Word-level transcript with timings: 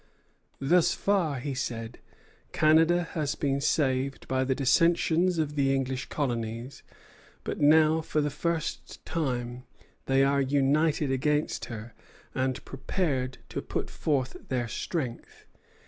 Thus 0.59 0.95
far, 0.95 1.37
he 1.39 1.53
said, 1.53 1.99
Canada 2.53 3.03
has 3.11 3.35
been 3.35 3.61
saved 3.61 4.27
by 4.27 4.43
the 4.43 4.55
dissensions 4.55 5.37
of 5.37 5.53
the 5.55 5.71
English 5.75 6.07
colonies; 6.07 6.81
but 7.43 7.59
now, 7.61 8.01
for 8.01 8.19
the 8.19 8.31
first 8.31 9.05
time, 9.05 9.63
they 10.07 10.23
are 10.23 10.41
united 10.41 11.11
against 11.11 11.65
her, 11.65 11.93
and 12.33 12.65
prepared 12.65 13.37
to 13.49 13.61
put 13.61 13.91
forth 13.91 14.35
their 14.49 14.67
strength. 14.67 15.45